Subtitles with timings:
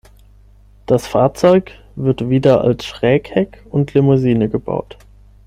[0.87, 4.97] Das Fahrzeug wird wieder als Schrägheck und Limousine gebaut.